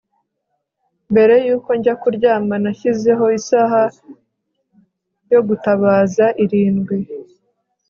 [1.11, 3.81] mbere yuko njya kuryama, nashyizeho isaha
[5.33, 6.97] yo gutabaza irindwi